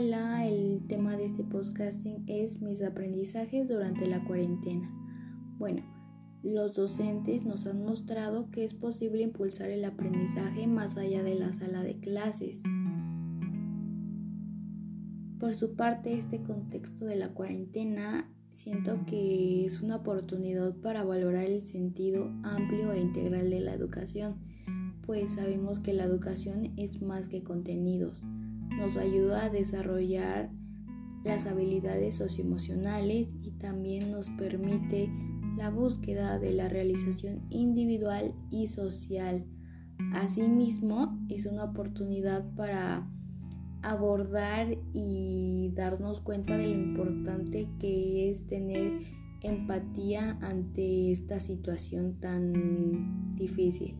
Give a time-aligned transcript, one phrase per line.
[0.00, 4.88] Hola, el tema de este podcasting es mis aprendizajes durante la cuarentena.
[5.58, 5.82] Bueno,
[6.44, 11.52] los docentes nos han mostrado que es posible impulsar el aprendizaje más allá de la
[11.52, 12.62] sala de clases.
[15.40, 21.46] Por su parte, este contexto de la cuarentena siento que es una oportunidad para valorar
[21.46, 24.36] el sentido amplio e integral de la educación,
[25.04, 28.22] pues sabemos que la educación es más que contenidos
[28.78, 30.50] nos ayuda a desarrollar
[31.24, 35.10] las habilidades socioemocionales y también nos permite
[35.56, 39.44] la búsqueda de la realización individual y social.
[40.14, 43.10] Asimismo, es una oportunidad para
[43.82, 49.02] abordar y darnos cuenta de lo importante que es tener
[49.42, 53.96] empatía ante esta situación tan difícil.